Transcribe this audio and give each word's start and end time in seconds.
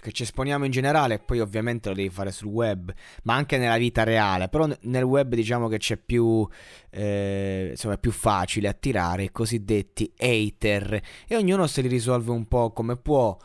che 0.00 0.12
ci 0.12 0.22
esponiamo 0.22 0.64
in 0.64 0.70
generale, 0.70 1.18
poi 1.18 1.40
ovviamente 1.40 1.88
lo 1.88 1.94
devi 1.94 2.10
fare 2.10 2.32
sul 2.32 2.48
web, 2.48 2.92
ma 3.24 3.34
anche 3.34 3.58
nella 3.58 3.76
vita 3.76 4.02
reale, 4.02 4.48
però 4.48 4.68
nel 4.82 5.04
web 5.04 5.34
diciamo 5.34 5.68
che 5.68 5.78
c'è 5.78 5.96
più, 5.96 6.46
eh, 6.90 7.68
insomma 7.70 7.94
è 7.94 7.98
più 7.98 8.10
facile 8.12 8.68
attirare 8.68 9.24
i 9.24 9.30
cosiddetti 9.30 10.12
hater 10.16 11.00
e 11.26 11.36
ognuno 11.36 11.66
se 11.66 11.82
li 11.82 11.88
risolve 11.88 12.30
un 12.30 12.46
po' 12.46 12.72
come 12.72 12.96
può. 12.96 13.36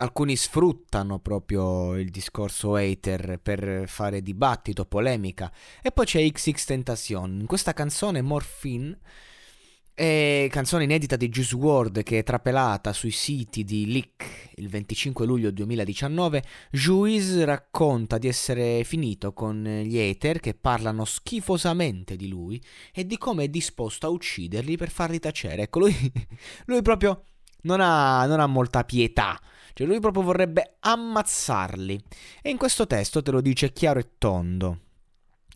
Alcuni 0.00 0.36
sfruttano 0.36 1.18
proprio 1.18 1.96
il 1.96 2.10
discorso 2.10 2.76
hater 2.76 3.40
per 3.42 3.88
fare 3.88 4.22
dibattito, 4.22 4.84
polemica. 4.84 5.52
E 5.82 5.90
poi 5.90 6.04
c'è 6.04 6.30
XX 6.30 6.64
Tentacion. 6.64 7.40
In 7.40 7.46
questa 7.46 7.72
canzone 7.72 8.22
Morphine 8.22 8.96
e 10.00 10.46
canzone 10.48 10.84
inedita 10.84 11.16
di 11.16 11.28
Juice 11.28 11.56
WRLD 11.56 12.04
che 12.04 12.20
è 12.20 12.22
trapelata 12.22 12.92
sui 12.92 13.10
siti 13.10 13.64
di 13.64 13.90
Leak 13.90 14.52
il 14.54 14.68
25 14.68 15.26
luglio 15.26 15.50
2019, 15.50 16.44
Juice 16.70 17.44
racconta 17.44 18.16
di 18.16 18.28
essere 18.28 18.84
finito 18.84 19.32
con 19.32 19.64
gli 19.64 19.98
hater 19.98 20.38
che 20.38 20.54
parlano 20.54 21.04
schifosamente 21.04 22.14
di 22.14 22.28
lui 22.28 22.62
e 22.92 23.06
di 23.06 23.18
come 23.18 23.44
è 23.44 23.48
disposto 23.48 24.06
a 24.06 24.10
ucciderli 24.10 24.76
per 24.76 24.90
farli 24.90 25.18
tacere. 25.18 25.62
Ecco, 25.62 25.80
lui, 25.80 26.12
lui 26.66 26.82
proprio 26.82 27.24
non 27.62 27.80
ha, 27.80 28.24
non 28.26 28.38
ha 28.38 28.46
molta 28.46 28.84
pietà. 28.84 29.36
Cioè 29.72 29.84
lui 29.84 29.98
proprio 29.98 30.22
vorrebbe 30.22 30.76
ammazzarli. 30.78 32.00
E 32.40 32.50
in 32.50 32.56
questo 32.56 32.86
testo 32.86 33.20
te 33.20 33.32
lo 33.32 33.40
dice 33.40 33.72
chiaro 33.72 33.98
e 33.98 34.10
tondo. 34.16 34.78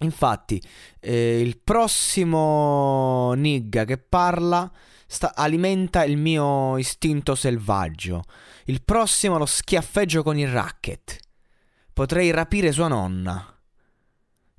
Infatti, 0.02 0.62
eh, 1.00 1.40
il 1.40 1.58
prossimo 1.58 3.32
nigga 3.34 3.84
che 3.84 3.98
parla 3.98 4.70
sta, 5.06 5.34
alimenta 5.34 6.04
il 6.04 6.16
mio 6.16 6.76
istinto 6.78 7.34
selvaggio. 7.34 8.22
Il 8.64 8.82
prossimo 8.82 9.38
lo 9.38 9.46
schiaffeggio 9.46 10.22
con 10.22 10.38
il 10.38 10.48
racket. 10.48 11.18
Potrei 11.92 12.30
rapire 12.30 12.72
sua 12.72 12.88
nonna. 12.88 13.46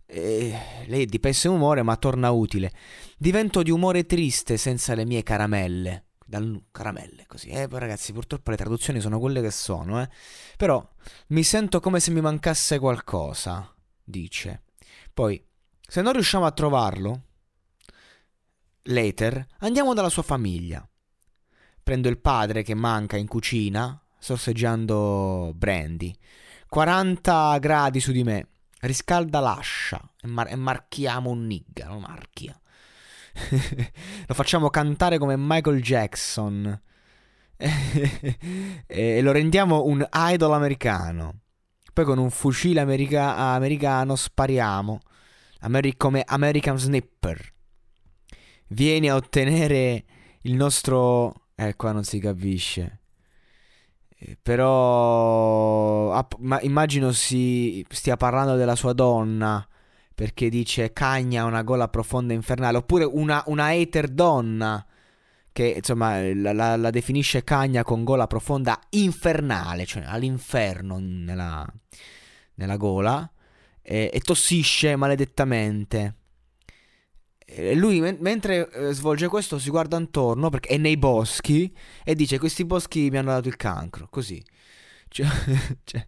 E 0.06 0.56
lei 0.86 1.04
è 1.04 1.06
di 1.06 1.20
pessimo 1.20 1.56
umore, 1.56 1.82
ma 1.82 1.96
torna 1.96 2.30
utile. 2.30 2.72
Divento 3.18 3.64
di 3.64 3.72
umore 3.72 4.06
triste 4.06 4.58
senza 4.58 4.94
le 4.94 5.06
mie 5.06 5.24
caramelle. 5.24 6.06
Dal, 6.26 6.66
caramelle, 6.72 7.26
così. 7.28 7.50
Eh, 7.50 7.68
ragazzi, 7.70 8.14
purtroppo 8.14 8.52
le 8.52 8.58
traduzioni 8.58 9.00
sono 9.00 9.20
quelle 9.20 9.42
che 9.42 9.52
sono, 9.52 10.02
eh. 10.02 10.10
Però 10.58 10.88
mi 11.28 11.44
sento 11.44 11.80
come 11.80 12.00
se 12.00 12.12
mi 12.12 12.22
mancasse 12.22 12.80
qualcosa, 12.80 13.74
dice. 14.04 14.63
Poi, 15.14 15.44
se 15.80 16.02
non 16.02 16.14
riusciamo 16.14 16.46
a 16.46 16.52
trovarlo, 16.52 17.22
later, 18.84 19.46
andiamo 19.60 19.94
dalla 19.94 20.10
sua 20.10 20.24
famiglia. 20.24 20.88
Prendo 21.84 22.10
il 22.10 22.18
padre 22.18 22.64
che 22.64 22.74
manca 22.74 23.18
in 23.18 23.28
cucina, 23.28 24.02
sorseggiando 24.18 25.52
brandy. 25.56 26.18
40 26.68 27.58
gradi 27.60 28.00
su 28.00 28.12
di 28.12 28.24
me. 28.24 28.48
Riscalda 28.80 29.40
l'ascia 29.40 30.02
e, 30.20 30.28
mar- 30.28 30.50
e 30.50 30.56
marchiamo 30.56 31.30
un 31.30 31.46
nigga, 31.46 31.90
lo 31.90 32.00
marchia. 32.00 32.60
lo 34.26 34.34
facciamo 34.34 34.70
cantare 34.70 35.20
come 35.20 35.36
Michael 35.38 35.82
Jackson. 35.82 36.82
e 38.88 39.22
lo 39.22 39.32
rendiamo 39.32 39.84
un 39.86 40.08
idol 40.12 40.54
americano. 40.54 41.43
Poi 41.94 42.06
con 42.06 42.18
un 42.18 42.32
fucile 42.32 42.80
america- 42.80 43.36
americano 43.36 44.16
spariamo. 44.16 45.00
Ameri- 45.60 45.96
come 45.96 46.24
American 46.26 46.78
Snipper. 46.78 47.54
Vieni 48.68 49.10
a 49.10 49.16
ottenere 49.16 50.04
il 50.42 50.56
nostro... 50.56 51.50
Eh, 51.56 51.76
qua 51.76 51.92
non 51.92 52.04
si 52.04 52.18
capisce. 52.18 53.02
Eh, 54.18 54.38
però... 54.42 56.14
Ah, 56.14 56.28
ma 56.40 56.60
immagino 56.62 57.12
si 57.12 57.86
stia 57.90 58.18
parlando 58.18 58.56
della 58.56 58.76
sua 58.76 58.94
donna. 58.94 59.66
Perché 60.16 60.50
dice 60.50 60.94
cagna 60.94 61.46
una 61.46 61.62
gola 61.62 61.88
profonda 61.90 62.34
infernale. 62.34 62.78
Oppure 62.78 63.04
una, 63.04 63.44
una 63.46 63.66
hater 63.68 64.08
donna 64.08 64.84
che 65.54 65.76
insomma 65.78 66.20
la, 66.34 66.52
la, 66.52 66.76
la, 66.76 66.90
definisce 66.90 67.44
cagna 67.44 67.84
con 67.84 68.04
gola 68.04 68.28
profonda 68.28 68.78
infernale, 68.90 69.86
cioè 69.86 70.04
all'inferno 70.06 70.98
nella, 71.00 71.66
nella 72.56 72.76
gola, 72.76 73.32
e, 73.82 74.10
e, 74.12 74.20
tossisce 74.20 74.96
maledettamente. 74.96 76.16
E 77.46 77.76
lui 77.76 78.00
men- 78.00 78.18
mentre 78.20 78.70
eh, 78.72 78.94
svolge 78.94 79.28
questo 79.28 79.60
si 79.60 79.70
guarda 79.70 79.98
intorno 79.98 80.50
perché 80.50 80.70
è 80.70 80.78
nei 80.78 80.98
boschi 80.98 81.72
e 82.04 82.16
dice 82.16 82.40
questi 82.40 82.66
boschi 82.66 83.10
mi 83.12 83.18
hanno 83.18 83.32
dato 83.32 83.48
il 83.48 83.56
cancro, 83.58 84.08
così. 84.10 84.44
Cioè, 85.08 85.28
cioè, 85.84 86.08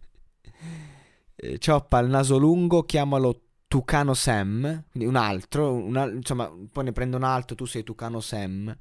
eh, 1.36 1.58
cioppa 1.58 2.00
il 2.00 2.08
naso 2.08 2.36
lungo, 2.36 2.82
chiamalo 2.82 3.42
Tucano 3.68 4.14
Sam, 4.14 4.84
quindi 4.90 5.08
un 5.08 5.16
altro, 5.16 5.72
una, 5.72 6.04
insomma, 6.10 6.50
poi 6.72 6.84
ne 6.84 6.92
prende 6.92 7.14
un 7.14 7.22
altro, 7.22 7.54
tu 7.54 7.64
sei 7.64 7.84
Tucano 7.84 8.20
Sam. 8.20 8.76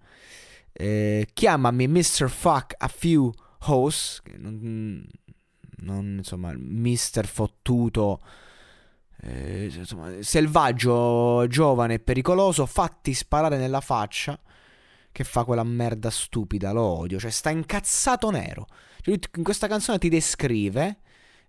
Eh, 0.78 1.30
chiamami 1.34 1.88
Mr. 1.88 2.28
Fuck 2.28 2.76
a 2.78 2.90
few 2.90 3.32
hoes, 3.68 4.22
non, 4.36 5.08
non 5.78 6.16
insomma, 6.18 6.52
Mr. 6.54 7.26
Fottuto, 7.26 8.22
eh, 9.22 9.72
insomma, 9.74 10.22
selvaggio, 10.22 11.48
giovane 11.48 11.94
e 11.96 12.00
pericoloso, 12.00 12.66
fatti 12.66 13.14
sparare 13.14 13.58
nella 13.58 13.80
faccia. 13.80 14.38
Che 15.12 15.24
fa 15.24 15.46
quella 15.46 15.64
merda 15.64 16.10
stupida, 16.10 16.74
lo 16.74 16.84
odio, 16.84 17.20
cioè 17.20 17.32
sta 17.32 17.50
incazzato 17.50 18.30
nero. 18.32 18.68
Cioè, 19.00 19.18
in 19.38 19.44
questa 19.44 19.68
canzone 19.68 19.98
ti 19.98 20.10
descrive, 20.10 21.00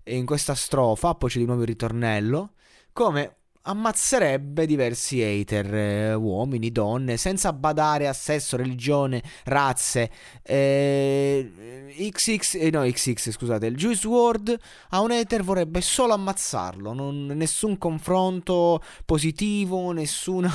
in 0.05 0.25
questa 0.25 0.55
strofa, 0.55 1.17
poi 1.17 1.29
c'è 1.29 1.41
di 1.41 1.47
nuovo 1.47 1.63
il 1.63 1.67
ritornello, 1.67 2.53
come 2.93 3.39
ammazzerebbe 3.67 4.65
diversi 4.67 5.23
hater, 5.23 5.75
eh, 5.75 6.15
uomini, 6.15 6.71
donne, 6.71 7.17
senza 7.17 7.53
badare 7.53 8.09
a 8.09 8.13
sesso, 8.13 8.57
religione, 8.57 9.23
razze. 9.45 10.11
Eh, 10.43 11.93
XX, 12.11 12.55
eh, 12.55 12.71
no, 12.71 12.83
XX, 12.83 13.31
scusate, 13.31 13.67
il 13.67 13.77
Juice 13.77 14.07
WRLD 14.07 14.59
a 14.91 15.01
un 15.01 15.11
hater 15.11 15.43
vorrebbe 15.43 15.81
solo 15.81 16.15
ammazzarlo, 16.15 16.93
non, 16.93 17.27
nessun 17.27 17.79
confronto 17.79 18.83
positivo, 19.05 19.93
nessuna... 19.93 20.51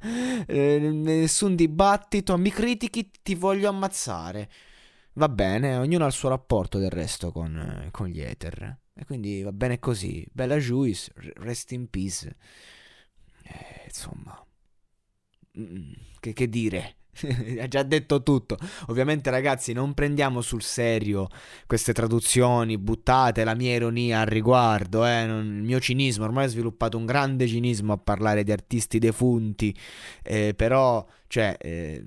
eh, 0.46 0.78
nessun 0.78 1.56
dibattito, 1.56 2.36
mi 2.36 2.50
critichi, 2.50 3.10
ti 3.22 3.34
voglio 3.34 3.68
ammazzare. 3.68 4.50
Va 5.14 5.28
bene, 5.28 5.76
ognuno 5.76 6.04
ha 6.04 6.08
il 6.08 6.12
suo 6.12 6.28
rapporto 6.28 6.78
del 6.78 6.90
resto 6.90 7.32
con, 7.32 7.56
eh, 7.56 7.90
con 7.90 8.06
gli 8.06 8.22
hater. 8.22 8.78
E 8.98 9.04
quindi 9.04 9.42
va 9.42 9.52
bene 9.52 9.78
così. 9.78 10.26
Bella 10.32 10.56
Juice, 10.56 11.12
rest 11.36 11.72
in 11.72 11.88
peace. 11.90 12.36
Eh, 13.42 13.84
insomma, 13.86 14.44
mm, 15.58 15.92
che, 16.20 16.32
che 16.32 16.48
dire. 16.48 16.96
ha 17.60 17.68
già 17.68 17.82
detto 17.82 18.22
tutto. 18.22 18.56
Ovviamente, 18.86 19.30
ragazzi, 19.30 19.72
non 19.72 19.94
prendiamo 19.94 20.40
sul 20.40 20.62
serio 20.62 21.28
queste 21.66 21.92
traduzioni 21.92 22.78
buttate, 22.78 23.44
la 23.44 23.54
mia 23.54 23.74
ironia 23.74 24.20
al 24.20 24.26
riguardo, 24.26 25.06
eh, 25.06 25.24
non, 25.26 25.44
il 25.44 25.62
mio 25.62 25.80
cinismo. 25.80 26.24
Ormai 26.24 26.46
ho 26.46 26.48
sviluppato 26.48 26.96
un 26.96 27.06
grande 27.06 27.46
cinismo 27.46 27.92
a 27.92 27.98
parlare 27.98 28.44
di 28.44 28.52
artisti 28.52 28.98
defunti, 28.98 29.76
eh, 30.22 30.54
però, 30.54 31.06
cioè. 31.26 31.56
Eh, 31.60 32.02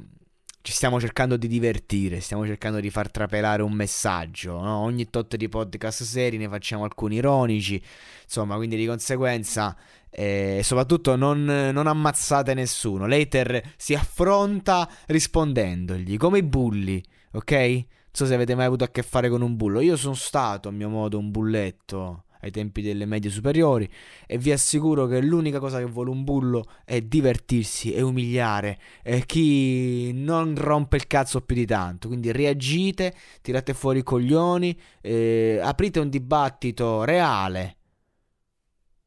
ci 0.69 0.75
stiamo 0.75 0.99
cercando 0.99 1.35
di 1.35 1.47
divertire, 1.47 2.19
stiamo 2.19 2.45
cercando 2.45 2.79
di 2.79 2.91
far 2.91 3.09
trapelare 3.09 3.63
un 3.63 3.73
messaggio. 3.73 4.61
No? 4.61 4.77
Ogni 4.77 5.09
tot 5.09 5.35
di 5.35 5.49
podcast 5.49 6.03
seri 6.03 6.37
ne 6.37 6.47
facciamo 6.47 6.83
alcuni 6.83 7.15
ironici, 7.15 7.81
insomma, 8.23 8.55
quindi 8.55 8.75
di 8.77 8.85
conseguenza, 8.85 9.75
e 10.11 10.57
eh, 10.59 10.63
soprattutto 10.63 11.15
non, 11.15 11.43
non, 11.43 11.87
ammazzate 11.87 12.53
nessuno. 12.53 13.07
Later 13.07 13.73
si 13.77 13.95
affronta 13.95 14.87
rispondendogli, 15.07 16.17
come 16.17 16.37
i 16.37 16.43
bulli, 16.43 17.03
ok? 17.31 17.51
Non 17.51 17.85
so 18.11 18.27
se 18.27 18.35
avete 18.35 18.53
mai 18.53 18.65
avuto 18.65 18.83
a 18.83 18.89
che 18.89 19.01
fare 19.01 19.27
con 19.27 19.41
un 19.41 19.55
bullo. 19.55 19.79
Io 19.79 19.97
sono 19.97 20.13
stato 20.13 20.69
a 20.69 20.71
mio 20.71 20.89
modo 20.89 21.17
un 21.17 21.31
bulletto 21.31 22.25
ai 22.41 22.51
tempi 22.51 22.81
delle 22.81 23.05
medie 23.05 23.29
superiori 23.29 23.89
e 24.25 24.37
vi 24.37 24.51
assicuro 24.51 25.07
che 25.07 25.21
l'unica 25.21 25.59
cosa 25.59 25.79
che 25.79 25.85
vuole 25.85 26.09
un 26.09 26.23
bullo 26.23 26.65
è 26.85 27.01
divertirsi 27.01 27.93
e 27.93 28.01
umiliare 28.01 28.79
e 29.03 29.25
chi 29.25 30.11
non 30.13 30.55
rompe 30.55 30.95
il 30.97 31.07
cazzo 31.07 31.41
più 31.41 31.55
di 31.55 31.65
tanto. 31.65 32.07
Quindi 32.07 32.31
reagite, 32.31 33.15
tirate 33.41 33.73
fuori 33.73 33.99
i 33.99 34.03
coglioni, 34.03 34.77
eh, 35.01 35.59
aprite 35.61 35.99
un 35.99 36.09
dibattito 36.09 37.03
reale, 37.03 37.77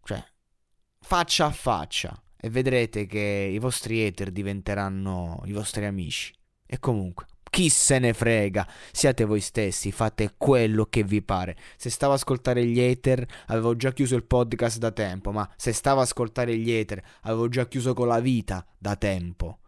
cioè 0.05 0.23
faccia 1.01 1.47
a 1.47 1.51
faccia 1.51 2.23
e 2.37 2.51
vedrete 2.51 3.07
che 3.07 3.51
i 3.53 3.59
vostri 3.59 4.05
hater 4.05 4.31
diventeranno 4.31 5.43
i 5.45 5.53
vostri 5.53 5.85
amici. 5.85 6.33
E 6.67 6.79
comunque, 6.79 7.27
chi 7.53 7.69
se 7.69 7.99
ne 7.99 8.15
frega? 8.15 8.67
Siate 8.93 9.27
voi 9.27 9.41
stessi, 9.41 9.93
fate 9.93 10.37
quello 10.39 10.87
che 10.87 11.03
vi 11.03 11.21
pare. 11.21 11.55
Se 11.77 11.91
stavo 11.91 12.13
a 12.13 12.17
ascoltare 12.17 12.65
gli 12.65 12.81
hater, 12.81 13.27
avevo 13.49 13.77
già 13.77 13.93
chiuso 13.93 14.17
il 14.17 14.25
podcast 14.25 14.79
da 14.79 14.91
tempo, 14.91 15.33
ma 15.33 15.47
se 15.57 15.75
stavo 15.75 16.01
a 16.01 16.05
ascoltare 16.05 16.57
gli 16.57 16.73
hater, 16.73 17.03
avevo 17.25 17.51
già 17.51 17.69
chiuso 17.69 17.93
con 17.93 18.09
la 18.09 18.21
vita 18.21 18.65
da 18.79 18.97
tempo. 18.97 19.59